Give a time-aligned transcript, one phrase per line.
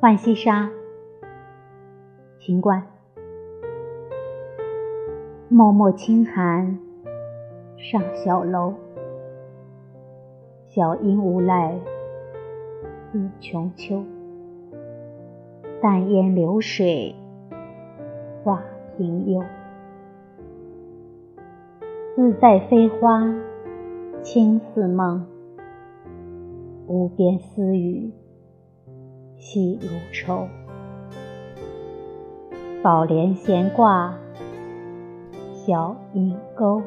[0.00, 0.70] 浣溪沙，
[2.38, 2.82] 秦观。
[5.50, 6.78] 脉脉轻寒
[7.76, 8.72] 上小楼，
[10.68, 11.78] 小音无赖
[13.12, 14.02] 自穷秋。
[15.82, 17.14] 淡烟流水
[18.42, 18.62] 画
[18.96, 19.44] 屏幽，
[22.16, 23.22] 自在飞花
[24.22, 25.26] 轻似梦，
[26.86, 28.10] 无边丝雨。
[29.52, 30.46] 气如愁，
[32.84, 34.16] 宝莲闲挂
[35.52, 36.80] 小阴沟。